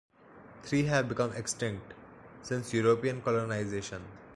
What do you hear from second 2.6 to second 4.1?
European colonisation.